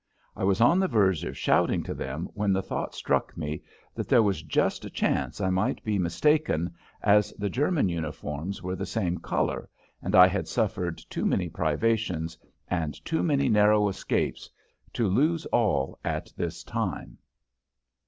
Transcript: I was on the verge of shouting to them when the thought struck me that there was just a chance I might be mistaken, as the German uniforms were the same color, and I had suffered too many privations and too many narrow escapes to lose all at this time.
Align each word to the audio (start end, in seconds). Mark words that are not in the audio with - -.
I 0.35 0.43
was 0.43 0.61
on 0.61 0.79
the 0.79 0.87
verge 0.87 1.23
of 1.25 1.37
shouting 1.37 1.83
to 1.83 1.93
them 1.93 2.27
when 2.33 2.53
the 2.53 2.63
thought 2.63 2.95
struck 2.95 3.37
me 3.37 3.61
that 3.93 4.09
there 4.09 4.23
was 4.23 4.41
just 4.41 4.83
a 4.83 4.89
chance 4.89 5.39
I 5.39 5.51
might 5.51 5.83
be 5.83 5.99
mistaken, 5.99 6.73
as 7.03 7.31
the 7.33 7.51
German 7.51 7.87
uniforms 7.87 8.63
were 8.63 8.75
the 8.75 8.87
same 8.87 9.19
color, 9.19 9.69
and 10.01 10.15
I 10.15 10.25
had 10.25 10.47
suffered 10.47 10.97
too 11.07 11.23
many 11.27 11.49
privations 11.49 12.35
and 12.67 12.95
too 13.05 13.21
many 13.21 13.47
narrow 13.47 13.87
escapes 13.89 14.49
to 14.93 15.07
lose 15.07 15.45
all 15.51 15.99
at 16.03 16.33
this 16.35 16.63
time. 16.63 17.19